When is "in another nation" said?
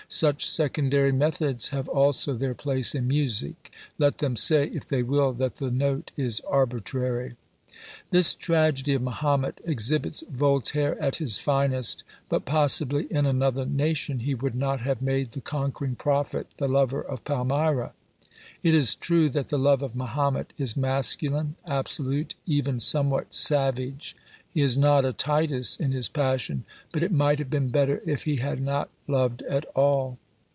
13.09-14.19